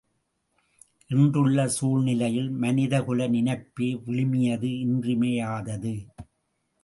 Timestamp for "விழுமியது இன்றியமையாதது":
4.05-5.93